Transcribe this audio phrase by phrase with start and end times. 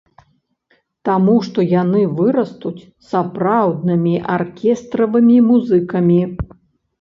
[1.09, 6.19] Таму што яны вырастуць сапраўднымі аркестравымі музыкамі.